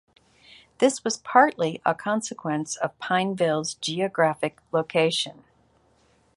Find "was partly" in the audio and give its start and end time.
1.03-1.79